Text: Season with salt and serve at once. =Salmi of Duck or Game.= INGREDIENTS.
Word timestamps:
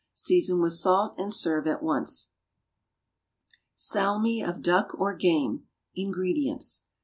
Season 0.15 0.59
with 0.59 0.73
salt 0.73 1.13
and 1.19 1.31
serve 1.31 1.67
at 1.67 1.83
once. 1.83 2.31
=Salmi 3.75 4.41
of 4.41 4.63
Duck 4.63 4.99
or 4.99 5.13
Game.= 5.13 5.67
INGREDIENTS. 5.95 6.85